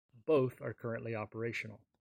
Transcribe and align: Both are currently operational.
Both 0.25 0.63
are 0.63 0.73
currently 0.73 1.13
operational. 1.13 1.79